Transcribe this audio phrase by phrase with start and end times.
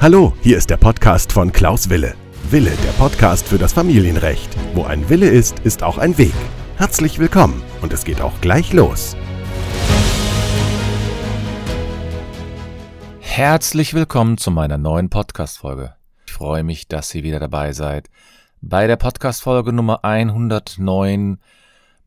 [0.00, 2.14] Hallo, hier ist der Podcast von Klaus Wille.
[2.50, 4.54] Wille, der Podcast für das Familienrecht.
[4.74, 6.34] Wo ein Wille ist, ist auch ein Weg.
[6.76, 9.16] Herzlich willkommen und es geht auch gleich los.
[13.20, 15.94] Herzlich willkommen zu meiner neuen Podcast-Folge.
[16.26, 18.10] Ich freue mich, dass ihr wieder dabei seid.
[18.60, 21.38] Bei der Podcast-Folge Nummer 109.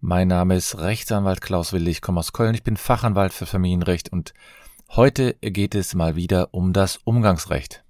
[0.01, 1.89] Mein Name ist Rechtsanwalt Klaus Wille.
[1.89, 2.53] Ich komme aus Köln.
[2.53, 4.33] Ich bin Fachanwalt für Familienrecht und
[4.89, 7.83] heute geht es mal wieder um das Umgangsrecht.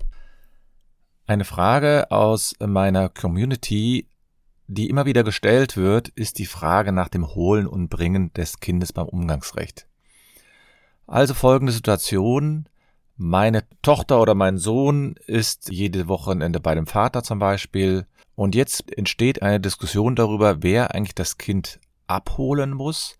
[1.26, 4.08] Eine Frage aus meiner Community,
[4.68, 8.94] die immer wieder gestellt wird, ist die Frage nach dem Holen und Bringen des Kindes
[8.94, 9.88] beim Umgangsrecht.
[11.06, 12.68] Also folgende Situation.
[13.16, 18.06] Meine Tochter oder mein Sohn ist jede Wochenende bei dem Vater zum Beispiel.
[18.36, 23.18] Und jetzt entsteht eine Diskussion darüber, wer eigentlich das Kind abholen muss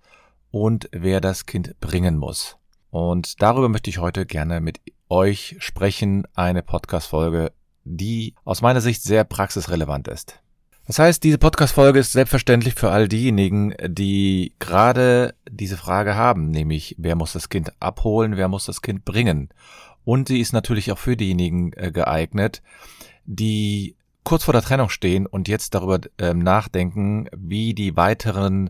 [0.52, 2.58] und wer das Kind bringen muss.
[2.90, 6.26] Und darüber möchte ich heute gerne mit euch sprechen.
[6.36, 7.52] Eine Podcast-Folge
[7.88, 10.40] die aus meiner Sicht sehr praxisrelevant ist.
[10.86, 16.96] Das heißt, diese Podcast-Folge ist selbstverständlich für all diejenigen, die gerade diese Frage haben, nämlich
[16.98, 19.50] wer muss das Kind abholen, wer muss das Kind bringen.
[20.06, 22.62] Und sie ist natürlich auch für diejenigen äh, geeignet,
[23.26, 28.70] die kurz vor der Trennung stehen und jetzt darüber ähm, nachdenken, wie die weiteren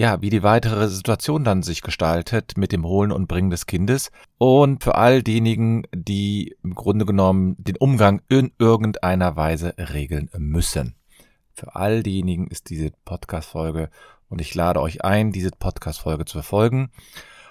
[0.00, 4.10] ja, wie die weitere Situation dann sich gestaltet mit dem Holen und Bringen des Kindes
[4.38, 10.94] und für all diejenigen, die im Grunde genommen den Umgang in irgendeiner Weise regeln müssen.
[11.52, 13.90] Für all diejenigen ist diese Podcast-Folge
[14.30, 16.90] und ich lade euch ein, diese Podcast-Folge zu verfolgen.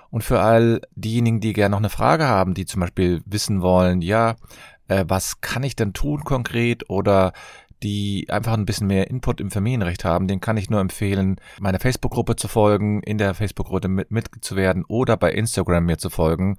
[0.09, 4.01] Und für all diejenigen, die gerne noch eine Frage haben, die zum Beispiel wissen wollen,
[4.01, 4.37] ja,
[4.87, 7.31] äh, was kann ich denn tun konkret oder
[7.83, 11.79] die einfach ein bisschen mehr Input im Familienrecht haben, den kann ich nur empfehlen, meiner
[11.79, 16.57] Facebook-Gruppe zu folgen, in der Facebook-Gruppe mit, mitzuwerden oder bei Instagram mir zu folgen.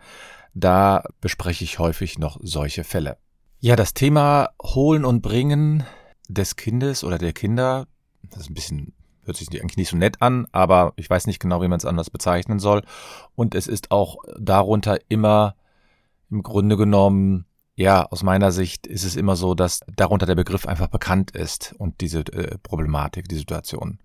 [0.54, 3.18] Da bespreche ich häufig noch solche Fälle.
[3.60, 5.84] Ja, das Thema Holen und Bringen
[6.28, 7.86] des Kindes oder der Kinder,
[8.22, 8.94] das ist ein bisschen
[9.24, 11.84] hört sich eigentlich nicht so nett an, aber ich weiß nicht genau, wie man es
[11.84, 12.82] anders bezeichnen soll.
[13.36, 15.54] Und es ist auch darunter immer
[16.30, 17.46] im Grunde genommen
[17.80, 21.74] ja, aus meiner Sicht ist es immer so, dass darunter der Begriff einfach bekannt ist
[21.78, 23.98] und diese äh, Problematik, die Situation.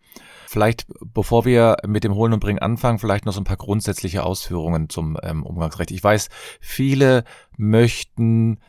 [0.47, 4.23] Vielleicht, bevor wir mit dem Holen und Bringen anfangen, vielleicht noch so ein paar grundsätzliche
[4.23, 5.91] Ausführungen zum ähm, Umgangsrecht.
[5.91, 6.29] Ich weiß,
[6.61, 7.25] viele
[7.57, 8.59] möchten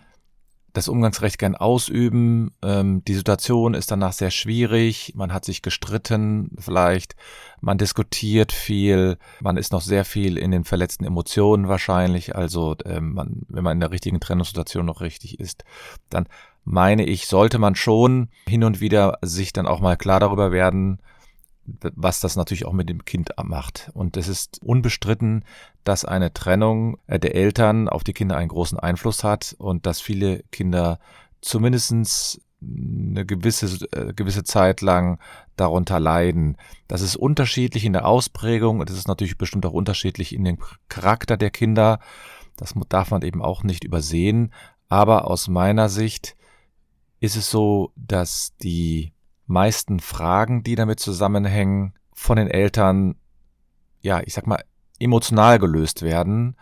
[0.76, 2.52] das Umgangsrecht gern ausüben.
[2.62, 5.12] Ähm, die Situation ist danach sehr schwierig.
[5.16, 7.16] Man hat sich gestritten, vielleicht.
[7.60, 9.16] Man diskutiert viel.
[9.40, 12.36] Man ist noch sehr viel in den verletzten Emotionen wahrscheinlich.
[12.36, 15.64] Also, ähm, man, wenn man in der richtigen Trennungssituation noch richtig ist,
[16.10, 16.28] dann
[16.64, 20.98] meine ich, sollte man schon hin und wieder sich dann auch mal klar darüber werden,
[21.64, 23.90] was das natürlich auch mit dem Kind macht.
[23.94, 25.44] Und es ist unbestritten,
[25.86, 30.00] dass eine Trennung äh, der Eltern auf die Kinder einen großen Einfluss hat und dass
[30.00, 30.98] viele Kinder
[31.40, 35.20] zumindestens eine gewisse, äh, gewisse Zeit lang
[35.56, 36.56] darunter leiden.
[36.88, 40.58] Das ist unterschiedlich in der Ausprägung und es ist natürlich bestimmt auch unterschiedlich in dem
[40.88, 42.00] Charakter der Kinder.
[42.56, 44.52] Das darf man eben auch nicht übersehen.
[44.88, 46.36] Aber aus meiner Sicht
[47.20, 49.12] ist es so, dass die
[49.46, 53.16] meisten Fragen, die damit zusammenhängen, von den Eltern,
[54.00, 54.64] ja, ich sag mal,
[54.98, 56.56] emotional gelöst werden.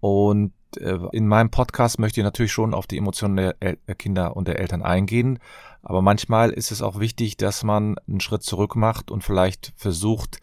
[0.00, 4.36] Und äh, in meinem Podcast möchte ich natürlich schon auf die Emotionen der El Kinder
[4.36, 5.38] und der Eltern eingehen.
[5.82, 10.40] Aber manchmal ist es auch wichtig, dass man einen Schritt zurück macht und vielleicht versucht,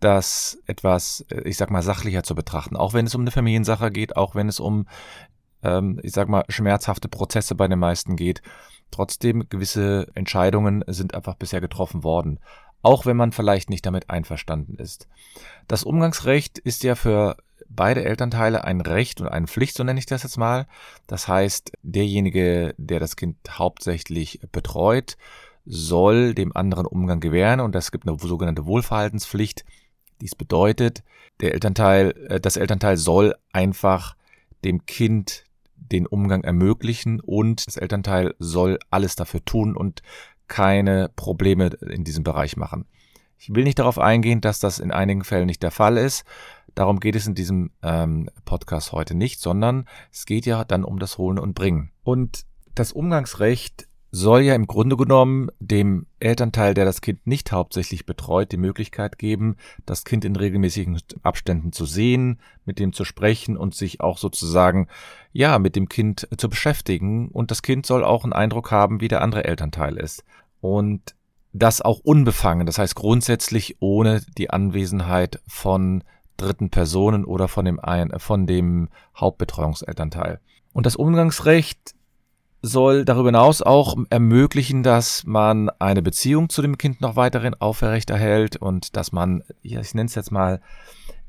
[0.00, 2.76] das etwas, äh, ich sag mal, sachlicher zu betrachten.
[2.76, 4.86] Auch wenn es um eine Familiensache geht, auch wenn es um,
[5.62, 8.42] ähm, ich sag mal, schmerzhafte Prozesse bei den meisten geht.
[8.90, 12.40] Trotzdem, gewisse Entscheidungen sind einfach bisher getroffen worden,
[12.82, 15.08] auch wenn man vielleicht nicht damit einverstanden ist.
[15.68, 17.36] Das Umgangsrecht ist ja für
[17.68, 20.66] beide Elternteile ein Recht und eine Pflicht, so nenne ich das jetzt mal.
[21.06, 25.16] Das heißt, derjenige, der das Kind hauptsächlich betreut,
[25.64, 29.64] soll dem anderen Umgang gewähren und es gibt eine sogenannte Wohlverhaltenspflicht.
[30.20, 31.02] Dies bedeutet,
[31.40, 34.16] der Elternteil, äh, das Elternteil soll einfach
[34.64, 35.44] dem Kind
[35.76, 40.02] den Umgang ermöglichen und das Elternteil soll alles dafür tun und
[40.50, 42.84] keine Probleme in diesem Bereich machen.
[43.38, 46.24] Ich will nicht darauf eingehen, dass das in einigen Fällen nicht der Fall ist.
[46.74, 50.98] Darum geht es in diesem ähm, Podcast heute nicht, sondern es geht ja dann um
[50.98, 51.90] das Holen und Bringen.
[52.02, 52.44] Und
[52.74, 58.50] das Umgangsrecht soll ja im Grunde genommen dem Elternteil, der das Kind nicht hauptsächlich betreut,
[58.50, 63.74] die Möglichkeit geben, das Kind in regelmäßigen Abständen zu sehen, mit dem zu sprechen und
[63.74, 64.88] sich auch sozusagen,
[65.32, 67.28] ja, mit dem Kind zu beschäftigen.
[67.28, 70.24] Und das Kind soll auch einen Eindruck haben, wie der andere Elternteil ist.
[70.60, 71.14] Und
[71.52, 76.04] das auch unbefangen, das heißt grundsätzlich ohne die Anwesenheit von
[76.36, 80.40] dritten Personen oder von dem, ein, von dem Hauptbetreuungselternteil.
[80.72, 81.94] Und das Umgangsrecht
[82.62, 88.56] soll darüber hinaus auch ermöglichen, dass man eine Beziehung zu dem Kind noch weiterhin aufrechterhält
[88.56, 90.60] und dass man, ich nenne es jetzt mal,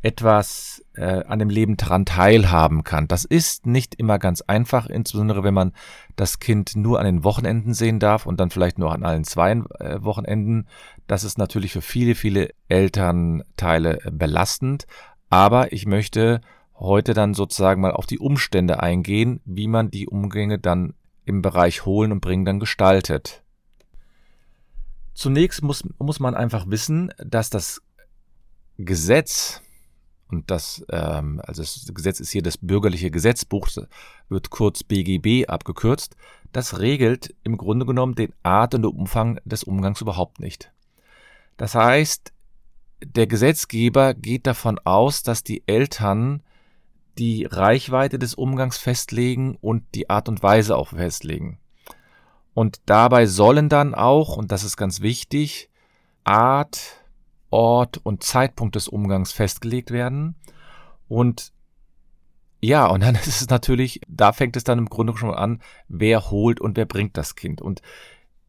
[0.04, 3.08] etwas äh, an dem Leben dran teilhaben kann.
[3.08, 5.74] Das ist nicht immer ganz einfach, insbesondere wenn man
[6.16, 9.52] das Kind nur an den Wochenenden sehen darf und dann vielleicht nur an allen zwei
[9.52, 10.68] äh, Wochenenden.
[11.06, 14.88] Das ist natürlich für viele, viele Elternteile belastend.
[15.30, 16.42] Aber ich möchte
[16.76, 20.96] heute dann sozusagen mal auf die Umstände eingehen, wie man die Umgänge dann
[21.26, 23.44] im Bereich Holen und Bringen dann gestaltet.
[25.14, 27.82] Zunächst muss, muss man einfach wissen, dass das
[28.78, 29.62] Gesetz,
[30.30, 33.68] und das, ähm, also das Gesetz ist hier das bürgerliche Gesetzbuch,
[34.30, 36.16] wird kurz BGB abgekürzt,
[36.52, 40.72] das regelt im Grunde genommen den Art und den Umfang des Umgangs überhaupt nicht.
[41.58, 42.34] Das heißt,
[43.04, 46.44] der Gesetzgeber geht davon aus, dass die Eltern
[47.22, 51.60] die Reichweite des Umgangs festlegen und die Art und Weise auch festlegen.
[52.56, 55.70] Und dabei sollen dann auch, und das ist ganz wichtig,
[56.24, 56.80] Art,
[57.52, 60.34] Ort und Zeitpunkt des Umgangs festgelegt werden.
[61.08, 61.54] Und
[62.60, 66.32] ja, und dann ist es natürlich, da fängt es dann im Grunde schon an, wer
[66.32, 67.62] holt und wer bringt das Kind.
[67.62, 67.84] Und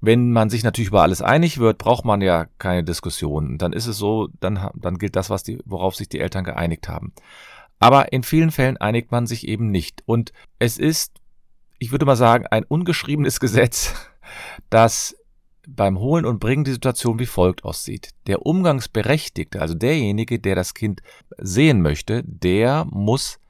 [0.00, 3.58] wenn man sich natürlich über alles einig wird, braucht man ja keine Diskussion.
[3.58, 6.88] Dann ist es so, dann, dann gilt das, was die, worauf sich die Eltern geeinigt
[6.88, 7.12] haben.
[7.82, 10.04] Aber in vielen Fällen einigt man sich eben nicht.
[10.06, 11.14] Und es ist,
[11.80, 13.92] ich würde mal sagen, ein ungeschriebenes Gesetz,
[14.70, 15.16] dass
[15.66, 18.10] beim Holen und Bringen die Situation wie folgt aussieht.
[18.28, 21.02] Der Umgangsberechtigte, also derjenige, der das Kind
[21.38, 23.40] sehen möchte, der muss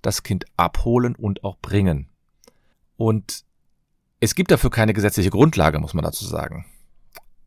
[0.00, 2.08] das Kind abholen und auch bringen.
[2.96, 3.44] Und
[4.20, 6.64] es gibt dafür keine gesetzliche Grundlage, muss man dazu sagen.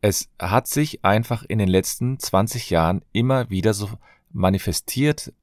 [0.01, 3.89] Es hat sich einfach in den letzten 20 Jahren immer wieder so
[4.31, 5.33] manifestiert,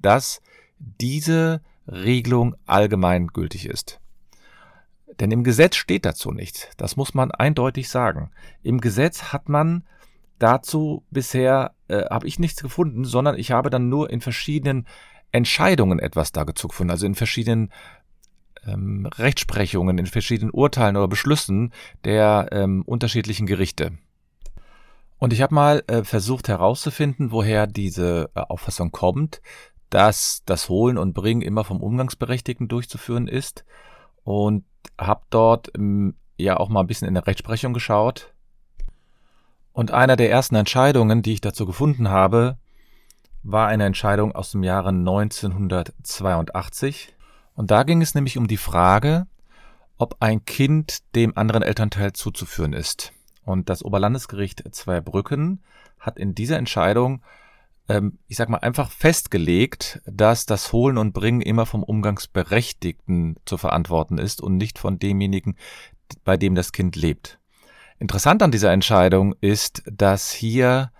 [0.00, 0.40] dass
[0.78, 4.00] diese Regelung allgemeingültig ist.
[5.20, 6.68] Denn im Gesetz steht dazu nichts.
[6.76, 8.30] Das muss man eindeutig sagen.
[8.62, 9.84] Im Gesetz hat man
[10.38, 14.86] dazu bisher, äh, habe ich nichts gefunden, sondern ich habe dann nur in verschiedenen
[15.32, 17.72] Entscheidungen etwas dazu gefunden, also in verschiedenen
[18.64, 21.72] ähm, Rechtsprechungen, in verschiedenen Urteilen oder Beschlüssen
[22.04, 23.92] der ähm, unterschiedlichen Gerichte.
[25.18, 29.40] Und ich habe mal äh, versucht herauszufinden, woher diese äh, Auffassung kommt
[29.90, 33.64] dass das Holen und Bringen immer vom Umgangsberechtigten durchzuführen ist
[34.24, 34.64] und
[34.98, 38.34] habe dort ähm, ja auch mal ein bisschen in der Rechtsprechung geschaut.
[39.72, 42.58] Und einer der ersten Entscheidungen, die ich dazu gefunden habe,
[43.42, 47.14] war eine Entscheidung aus dem Jahre 1982.
[47.54, 49.26] Und da ging es nämlich um die Frage,
[49.96, 53.12] ob ein Kind dem anderen Elternteil zuzuführen ist.
[53.44, 55.62] Und das Oberlandesgericht Zweibrücken
[55.98, 57.22] hat in dieser Entscheidung
[57.88, 63.56] ähm, ich sag mal, einfach festgelegt, dass das Holen und Bringen immer vom Umgangsberechtigten zu
[63.56, 65.56] verantworten ist und nicht von demjenigen,
[66.24, 67.38] bei dem das Kind lebt.
[67.98, 70.92] Interessant an dieser Entscheidung ist, dass hier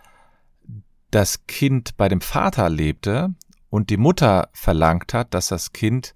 [1.11, 3.35] das Kind bei dem Vater lebte
[3.71, 6.15] und die Mutter verlangt hat, dass das Kind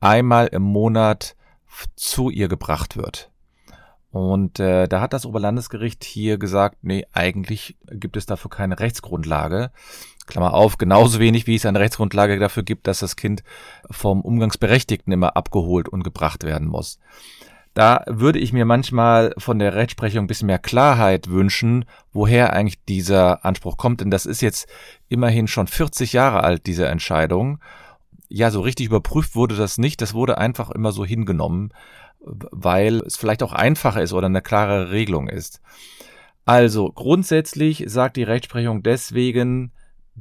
[0.00, 1.36] einmal im Monat
[1.96, 3.30] zu ihr gebracht wird.
[4.18, 9.70] Und äh, da hat das Oberlandesgericht hier gesagt, nee, eigentlich gibt es dafür keine Rechtsgrundlage.
[10.26, 13.44] Klammer auf, genauso wenig wie es eine Rechtsgrundlage dafür gibt, dass das Kind
[13.88, 16.98] vom Umgangsberechtigten immer abgeholt und gebracht werden muss.
[17.74, 22.84] Da würde ich mir manchmal von der Rechtsprechung ein bisschen mehr Klarheit wünschen, woher eigentlich
[22.86, 24.00] dieser Anspruch kommt.
[24.00, 24.68] Denn das ist jetzt
[25.08, 27.60] immerhin schon 40 Jahre alt, diese Entscheidung.
[28.28, 30.02] Ja, so richtig überprüft wurde das nicht.
[30.02, 31.72] Das wurde einfach immer so hingenommen
[32.50, 35.60] weil es vielleicht auch einfacher ist oder eine klare Regelung ist.
[36.44, 39.72] Also grundsätzlich sagt die Rechtsprechung deswegen,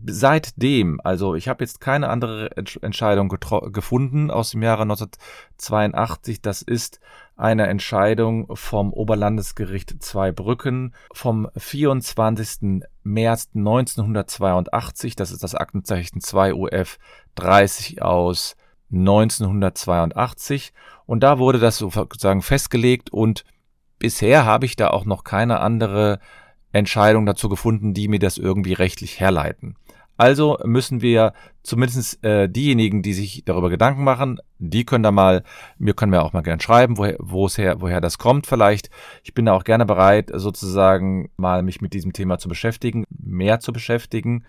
[0.05, 6.99] seitdem, also ich habe jetzt keine andere Entscheidung gefunden aus dem Jahre 1982, das ist
[7.35, 12.83] eine Entscheidung vom Oberlandesgericht Zweibrücken vom 24.
[13.03, 16.97] März 1982, das ist das Aktenzeichen 2 UF
[17.35, 18.55] 30 aus
[18.91, 20.73] 1982
[21.05, 23.43] und da wurde das sozusagen festgelegt und
[23.99, 26.19] bisher habe ich da auch noch keine andere
[26.71, 29.75] Entscheidung dazu gefunden, die mir das irgendwie rechtlich herleiten.
[30.17, 35.43] Also müssen wir zumindest äh, diejenigen, die sich darüber Gedanken machen, die können da mal,
[35.77, 38.89] mir können wir auch mal gerne schreiben, woher, wo es her, woher das kommt vielleicht.
[39.23, 43.59] Ich bin da auch gerne bereit, sozusagen mal mich mit diesem Thema zu beschäftigen, mehr
[43.59, 44.43] zu beschäftigen.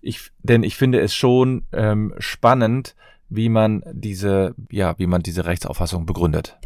[0.00, 2.96] Ich, denn ich finde es schon ähm, spannend,
[3.34, 6.58] wie man diese, ja, wie man diese Rechtsauffassung begründet.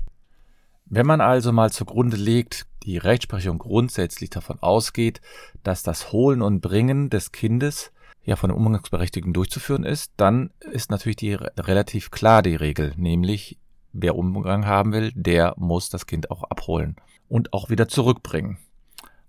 [0.87, 5.21] Wenn man also mal zugrunde legt, die Rechtsprechung grundsätzlich davon ausgeht,
[5.63, 7.93] dass das Holen und Bringen des Kindes
[8.25, 13.59] ja von den Umgangsberechtigten durchzuführen ist, dann ist natürlich die relativ klar die Regel, nämlich
[13.93, 16.97] wer Umgang haben will, der muss das Kind auch abholen
[17.29, 18.59] und auch wieder zurückbringen.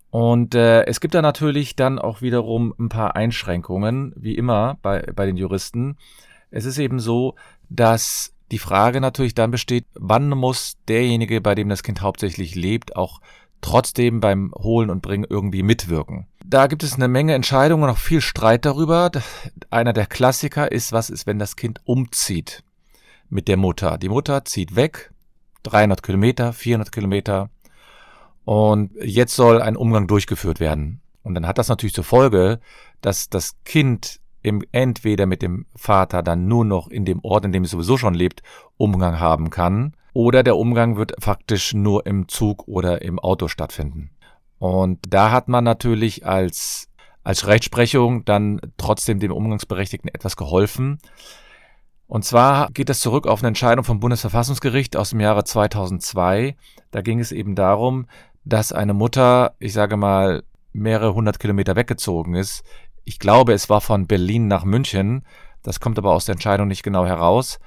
[0.09, 5.01] Und äh, es gibt da natürlich dann auch wiederum ein paar Einschränkungen, wie immer bei,
[5.15, 5.97] bei den Juristen.
[6.51, 7.35] Es ist eben so,
[7.69, 12.95] dass die Frage natürlich dann besteht, wann muss derjenige, bei dem das Kind hauptsächlich lebt,
[12.95, 13.19] auch
[13.61, 16.27] trotzdem beim Holen und Bringen irgendwie mitwirken.
[16.45, 19.11] Da gibt es eine Menge Entscheidungen und auch viel Streit darüber.
[19.69, 22.63] Einer der Klassiker ist, was ist, wenn das Kind umzieht
[23.29, 23.97] mit der Mutter.
[23.97, 25.11] Die Mutter zieht weg,
[25.63, 27.49] 300 Kilometer, 400 Kilometer
[28.45, 31.01] und jetzt soll ein Umgang durchgeführt werden.
[31.23, 32.61] Und dann hat das natürlich zur Folge,
[33.01, 37.51] dass das Kind im, entweder mit dem Vater dann nur noch in dem Ort, in
[37.51, 38.41] dem es sowieso schon lebt,
[38.77, 44.09] Umgang haben kann, oder der Umgang wird faktisch nur im Zug oder im Auto stattfinden.
[44.57, 46.89] Und da hat man natürlich als,
[47.23, 50.97] als Rechtsprechung dann trotzdem dem Umgangsberechtigten etwas geholfen.
[52.07, 56.55] Und zwar geht es zurück auf eine Entscheidung vom Bundesverfassungsgericht aus dem Jahre 2002.
[56.89, 58.07] Da ging es eben darum,
[58.43, 62.63] dass eine Mutter, ich sage mal, mehrere hundert Kilometer weggezogen ist
[63.07, 65.23] ich glaube, es war von Berlin nach München.
[65.63, 67.57] Das kommt aber aus der Entscheidung nicht genau heraus.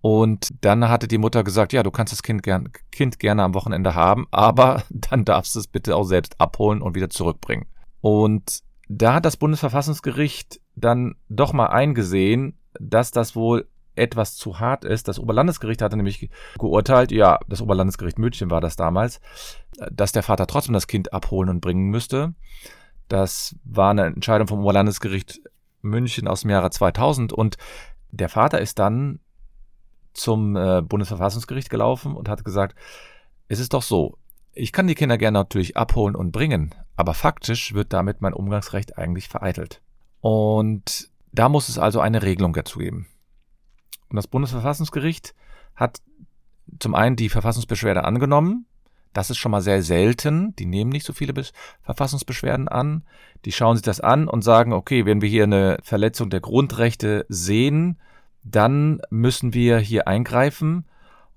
[0.00, 3.54] Und dann hatte die Mutter gesagt, ja, du kannst das kind, gern, kind gerne am
[3.54, 7.66] Wochenende haben, aber dann darfst du es bitte auch selbst abholen und wieder zurückbringen.
[8.00, 14.84] Und da hat das Bundesverfassungsgericht dann doch mal eingesehen, dass das wohl etwas zu hart
[14.84, 15.06] ist.
[15.06, 16.28] Das Oberlandesgericht hatte nämlich
[16.58, 19.20] geurteilt, ja, das Oberlandesgericht München war das damals,
[19.92, 22.34] dass der Vater trotzdem das Kind abholen und bringen müsste.
[23.08, 25.40] Das war eine Entscheidung vom Oberlandesgericht
[25.80, 27.56] München aus dem Jahre 2000 und
[28.10, 29.20] der Vater ist dann
[30.12, 32.76] zum äh, Bundesverfassungsgericht gelaufen und hat gesagt,
[33.48, 34.18] es ist doch so,
[34.52, 38.98] ich kann die Kinder gerne natürlich abholen und bringen, aber faktisch wird damit mein Umgangsrecht
[38.98, 39.80] eigentlich vereitelt.
[40.20, 43.06] Und da muss es also eine Regelung dazu geben.
[44.08, 45.34] Und das Bundesverfassungsgericht
[45.76, 46.00] hat
[46.80, 48.66] zum einen die Verfassungsbeschwerde angenommen
[49.12, 50.54] das ist schon mal sehr selten.
[50.56, 51.44] Die nehmen nicht so viele Be
[51.82, 53.04] Verfassungsbeschwerden an.
[53.44, 57.26] Die schauen sich das an und sagen, okay, wenn wir hier eine Verletzung der Grundrechte
[57.28, 57.98] sehen,
[58.44, 60.84] dann müssen wir hier eingreifen.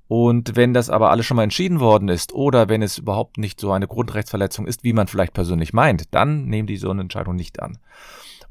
[0.07, 3.61] Und wenn das aber alles schon mal entschieden worden ist oder wenn es überhaupt nicht
[3.61, 7.35] so eine Grundrechtsverletzung ist, wie man vielleicht persönlich meint, dann nehmen die so eine Entscheidung
[7.35, 7.77] nicht an.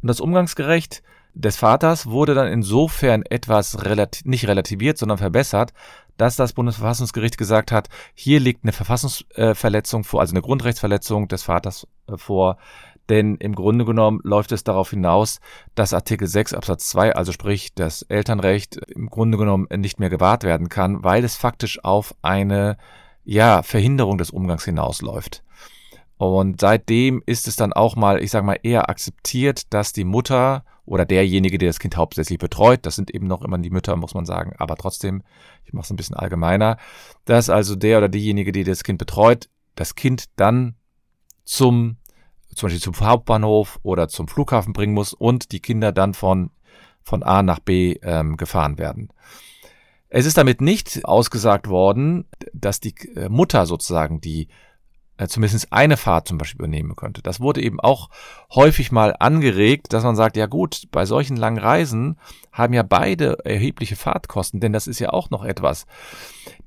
[0.01, 1.03] Und das Umgangsgerecht
[1.35, 5.73] des Vaters wurde dann insofern etwas relati nicht relativiert, sondern verbessert,
[6.21, 11.87] dass das Bundesverfassungsgericht gesagt hat, hier liegt eine Verfassungsverletzung vor, also eine Grundrechtsverletzung des Vaters
[12.09, 12.59] äh, vor.
[13.09, 15.41] Denn im Grunde genommen läuft es darauf hinaus,
[15.75, 20.45] dass Artikel 6 Absatz 2, also sprich das Elternrecht, im Grunde genommen nicht mehr gewahrt
[20.45, 22.77] werden kann, weil es faktisch auf eine
[23.25, 25.43] ja, Verhinderung des Umgangs hinausläuft.
[26.19, 30.65] Und seitdem ist es dann auch mal, ich sage mal, eher akzeptiert, dass die Mutter
[30.91, 34.13] oder derjenige, der das Kind hauptsächlich betreut, das sind eben noch immer die Mütter, muss
[34.13, 35.23] man sagen, aber trotzdem,
[35.65, 36.79] ich mache es ein bisschen allgemeiner,
[37.27, 40.75] dass also der oder diejenige, die das Kind betreut, das Kind dann
[41.45, 41.97] zum
[42.57, 46.51] zum Beispiel zum Hauptbahnhof oder zum Flughafen bringen muss und die Kinder dann von
[47.03, 49.13] von A nach B ähm, gefahren werden.
[50.09, 54.49] Es ist damit nicht ausgesagt worden, dass die äh, Mutter sozusagen die
[55.21, 57.21] äh, zumindest eine Fahrt zum Beispiel übernehmen könnte.
[57.21, 58.09] Das wurde eben auch
[58.55, 62.19] häufig mal angeregt, dass man sagt, ja gut, bei solchen langen Reisen
[62.53, 65.85] haben ja beide erhebliche Fahrtkosten, denn das ist ja auch noch etwas.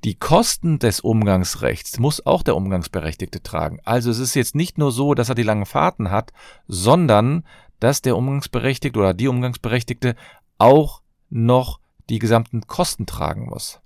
[0.03, 3.79] Die Kosten des Umgangsrechts muss auch der Umgangsberechtigte tragen.
[3.85, 6.31] Also es ist jetzt nicht nur so, dass er die langen Fahrten hat,
[6.67, 7.45] sondern
[7.79, 10.15] dass der Umgangsberechtigte oder die Umgangsberechtigte
[10.59, 11.79] auch noch
[12.09, 13.81] die gesamten Kosten tragen muss.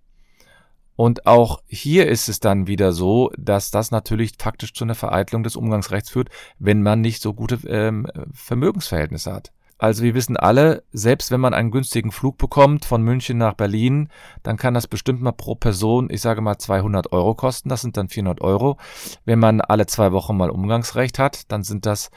[0.97, 5.43] Und auch hier ist es dann wieder so, dass das natürlich faktisch zu einer Vereitelung
[5.43, 9.51] des Umgangsrechts führt, wenn man nicht so gute ähm, Vermögensverhältnisse hat.
[9.77, 14.09] Also wir wissen alle, selbst wenn man einen günstigen Flug bekommt von München nach Berlin,
[14.41, 17.95] dann kann das bestimmt mal pro Person, ich sage mal 200 Euro kosten, das sind
[17.95, 18.77] dann 400 Euro.
[19.23, 22.09] Wenn man alle zwei Wochen mal Umgangsrecht hat, dann sind das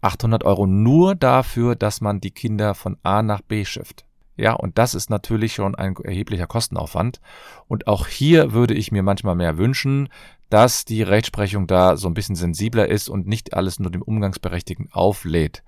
[0.00, 4.04] 800 Euro nur dafür, dass man die Kinder von A nach B schifft.
[4.36, 7.20] Ja, und das ist natürlich schon ein erheblicher Kostenaufwand.
[7.68, 10.08] Und auch hier würde ich mir manchmal mehr wünschen,
[10.50, 14.90] dass die Rechtsprechung da so ein bisschen sensibler ist und nicht alles nur dem Umgangsberechtigten
[14.92, 15.62] auflädt.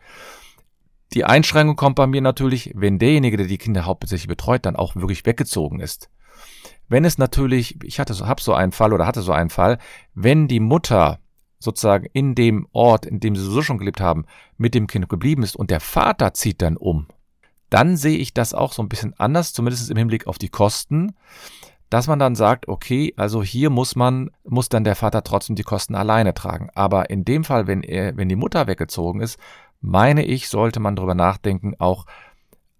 [1.12, 4.96] Die Einschränkung kommt bei mir natürlich, wenn derjenige, der die Kinder hauptsächlich betreut, dann auch
[4.96, 6.10] wirklich weggezogen ist.
[6.88, 9.78] Wenn es natürlich, ich hatte so, hab so einen Fall oder hatte so einen Fall,
[10.14, 11.20] wenn die Mutter
[11.58, 14.24] sozusagen in dem Ort, in dem sie so schon gelebt haben,
[14.56, 17.06] mit dem Kind geblieben ist und der Vater zieht dann um,
[17.70, 21.14] dann sehe ich das auch so ein bisschen anders, zumindest im Hinblick auf die Kosten,
[21.90, 25.62] dass man dann sagt, okay, also hier muss man, muss dann der Vater trotzdem die
[25.62, 26.68] Kosten alleine tragen.
[26.74, 29.38] Aber in dem Fall, wenn er, wenn die Mutter weggezogen ist,
[29.80, 32.06] meine ich, sollte man darüber nachdenken, auch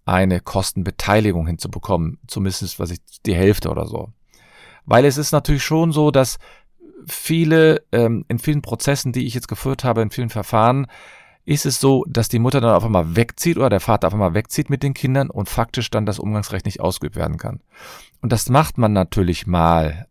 [0.05, 2.19] eine Kostenbeteiligung hinzubekommen.
[2.27, 4.09] Zumindest was ich die Hälfte oder so.
[4.85, 6.37] Weil es ist natürlich schon so, dass
[7.05, 10.87] viele, ähm, in vielen Prozessen, die ich jetzt geführt habe, in vielen Verfahren,
[11.47, 14.33] ist es so, dass die Mutter dann auf einmal wegzieht oder der Vater auf einmal
[14.33, 17.61] wegzieht mit den Kindern und faktisch dann das Umgangsrecht nicht ausgeübt werden kann.
[18.21, 20.07] Und das macht man natürlich mal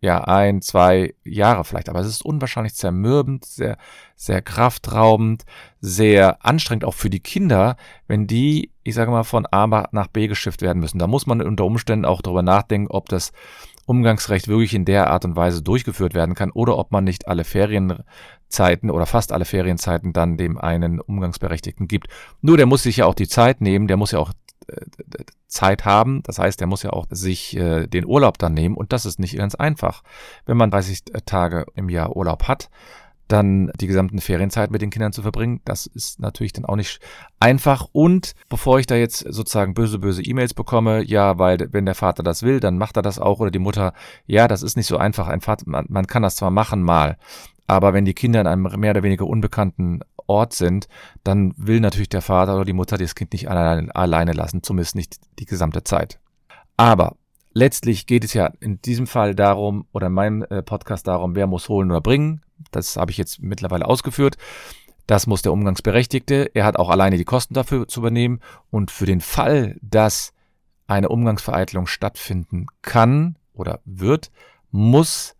[0.00, 3.76] ja, ein, zwei Jahre vielleicht, aber es ist unwahrscheinlich zermürbend, sehr,
[4.14, 5.44] sehr kraftraubend,
[5.80, 10.28] sehr anstrengend auch für die Kinder, wenn die, ich sage mal, von A nach B
[10.28, 11.00] geschifft werden müssen.
[11.00, 13.32] Da muss man unter Umständen auch darüber nachdenken, ob das
[13.88, 17.44] Umgangsrecht wirklich in der Art und Weise durchgeführt werden kann oder ob man nicht alle
[17.44, 22.08] Ferienzeiten oder fast alle Ferienzeiten dann dem einen Umgangsberechtigten gibt.
[22.42, 24.32] Nur der muss sich ja auch die Zeit nehmen, der muss ja auch
[25.46, 26.22] Zeit haben.
[26.24, 29.18] Das heißt, er muss ja auch sich äh, den Urlaub dann nehmen und das ist
[29.18, 30.02] nicht ganz einfach.
[30.46, 32.70] Wenn man 30 Tage im Jahr Urlaub hat,
[33.28, 37.00] dann die gesamten Ferienzeit mit den Kindern zu verbringen, das ist natürlich dann auch nicht
[37.38, 37.86] einfach.
[37.92, 42.22] Und bevor ich da jetzt sozusagen böse, böse E-Mails bekomme, ja, weil wenn der Vater
[42.22, 43.92] das will, dann macht er das auch oder die Mutter,
[44.26, 45.28] ja, das ist nicht so einfach.
[45.28, 47.18] Ein Vater, man, man kann das zwar machen mal,
[47.66, 50.88] aber wenn die Kinder in einem mehr oder weniger unbekannten Ort sind,
[51.22, 54.96] dann will natürlich der Vater oder die Mutter das Kind nicht alleine, alleine lassen, zumindest
[54.96, 56.18] nicht die gesamte Zeit.
[56.76, 57.16] Aber
[57.52, 61.46] letztlich geht es ja in diesem Fall darum, oder in meinem äh, Podcast darum, wer
[61.46, 62.42] muss holen oder bringen.
[62.70, 64.36] Das habe ich jetzt mittlerweile ausgeführt.
[65.06, 66.50] Das muss der Umgangsberechtigte.
[66.54, 68.40] Er hat auch alleine die Kosten dafür zu übernehmen.
[68.70, 70.32] Und für den Fall, dass
[70.86, 74.30] eine Umgangsvereitelung stattfinden kann oder wird,
[74.70, 75.34] muss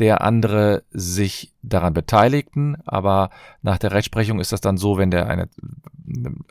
[0.00, 5.26] der andere sich daran beteiligten, aber nach der Rechtsprechung ist das dann so, wenn der
[5.26, 5.48] eine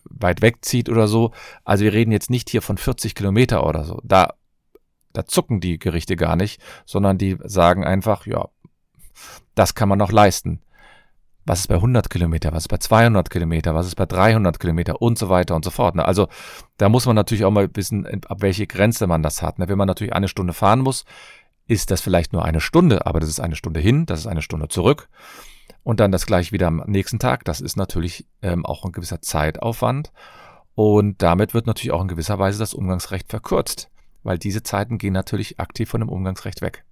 [0.04, 1.32] weit wegzieht oder so.
[1.64, 4.00] Also wir reden jetzt nicht hier von 40 Kilometer oder so.
[4.04, 4.34] Da,
[5.14, 8.50] da zucken die Gerichte gar nicht, sondern die sagen einfach, ja,
[9.56, 10.62] das kann man noch leisten.
[11.46, 15.02] Was ist bei 100 Kilometer, was ist bei 200 Kilometer, was ist bei 300 Kilometer
[15.02, 15.96] und so weiter und so fort.
[15.96, 16.06] Ne?
[16.06, 16.28] Also
[16.78, 19.58] da muss man natürlich auch mal wissen, ab welche Grenze man das hat.
[19.58, 19.68] Ne?
[19.68, 21.06] Wenn man natürlich eine Stunde fahren muss,
[21.66, 24.42] ist das vielleicht nur eine Stunde, aber das ist eine Stunde hin, das ist eine
[24.42, 25.10] Stunde zurück
[25.84, 27.46] und dann das gleich wieder am nächsten Tag.
[27.46, 30.12] Das ist natürlich ähm, auch ein gewisser Zeitaufwand
[30.76, 33.90] und damit wird natürlich auch in gewisser Weise das Umgangsrecht verkürzt,
[34.24, 36.86] weil diese Zeiten gehen natürlich aktiv von dem Umgangsrecht weg.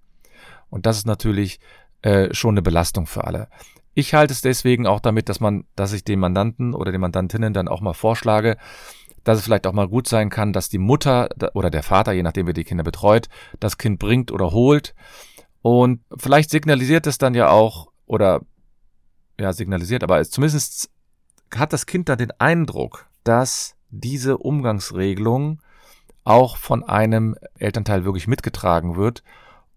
[0.70, 1.60] Und das ist natürlich
[2.02, 3.48] äh, schon eine Belastung für alle.
[3.94, 7.54] Ich halte es deswegen auch damit, dass man, dass ich den Mandanten oder den Mandantinnen
[7.54, 8.58] dann auch mal vorschlage,
[9.24, 12.24] dass es vielleicht auch mal gut sein kann, dass die Mutter oder der Vater, je
[12.24, 13.28] nachdem wer die Kinder betreut,
[13.60, 14.94] das Kind bringt oder holt.
[15.62, 18.42] Und vielleicht signalisiert es dann ja auch, oder
[19.40, 20.90] ja, signalisiert, aber zumindest
[21.54, 25.62] hat das Kind dann den Eindruck, dass diese Umgangsregelung
[26.24, 29.24] auch von einem Elternteil wirklich mitgetragen wird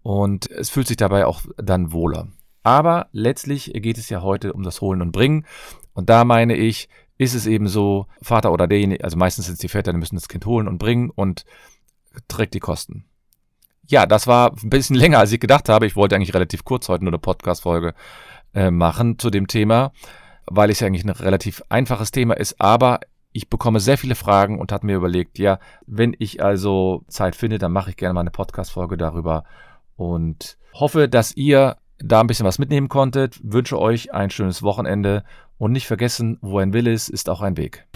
[0.03, 2.27] und es fühlt sich dabei auch dann wohler.
[2.63, 5.45] Aber letztlich geht es ja heute um das Holen und Bringen
[5.93, 9.59] und da meine ich, ist es eben so, Vater oder derjenige, also meistens sind es
[9.59, 11.45] die Väter, die müssen das Kind holen und bringen und
[12.27, 13.05] trägt die Kosten.
[13.87, 15.85] Ja, das war ein bisschen länger, als ich gedacht habe.
[15.85, 17.93] Ich wollte eigentlich relativ kurz heute nur eine Podcast-Folge
[18.53, 19.91] äh, machen zu dem Thema,
[20.45, 23.01] weil es ja eigentlich ein relativ einfaches Thema ist, aber
[23.33, 27.59] ich bekomme sehr viele Fragen und habe mir überlegt, ja, wenn ich also Zeit finde,
[27.59, 29.45] dann mache ich gerne mal eine Podcast-Folge darüber
[30.01, 33.39] und hoffe, dass ihr da ein bisschen was mitnehmen konntet.
[33.43, 35.23] Wünsche euch ein schönes Wochenende
[35.57, 37.87] und nicht vergessen, wo ein Wille ist, ist auch ein Weg.